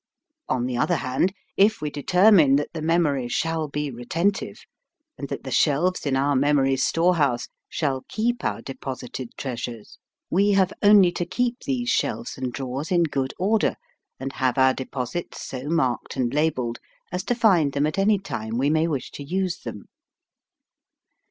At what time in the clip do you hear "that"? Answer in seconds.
2.55-2.73, 5.29-5.43